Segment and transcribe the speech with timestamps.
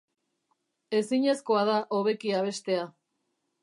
[1.01, 2.93] Ezinezkoa da hobeki abestea.